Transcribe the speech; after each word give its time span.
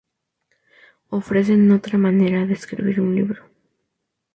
Ofrecen 1.11 1.71
otra 1.71 1.99
manera 1.99 2.47
de 2.47 2.53
escribir 2.55 2.99
un 2.99 3.13
libro. 3.13 3.43